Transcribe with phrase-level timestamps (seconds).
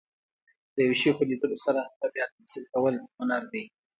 [0.75, 3.63] د یو شي په لیدلو سره هغه بیا تمثیل کول، هنر دئ.